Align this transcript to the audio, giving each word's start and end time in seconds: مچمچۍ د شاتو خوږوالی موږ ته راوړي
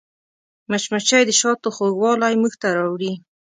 مچمچۍ 0.69 1.23
د 1.27 1.31
شاتو 1.39 1.67
خوږوالی 1.75 2.35
موږ 2.41 2.53
ته 2.61 2.67
راوړي 2.77 3.11